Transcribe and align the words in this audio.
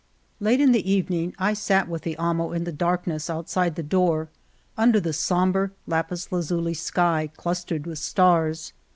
Late 0.39 0.59
in 0.59 0.71
the 0.71 0.91
evening 0.91 1.35
I 1.37 1.53
sat 1.53 1.87
with 1.87 2.01
the 2.01 2.17
amo 2.17 2.53
in 2.53 2.63
the 2.63 2.71
darkness 2.71 3.29
outside 3.29 3.75
the 3.75 3.83
door, 3.83 4.29
under 4.75 4.99
the 4.99 5.13
sombre, 5.13 5.69
lapis 5.85 6.31
lazuli 6.31 6.73
sky 6.73 7.29
clustered 7.37 7.85
with 7.85 7.99
stars. 7.99 8.73